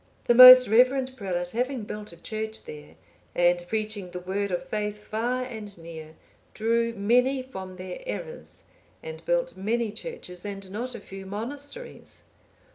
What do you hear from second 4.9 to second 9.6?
far and near, drew many from their errors, and built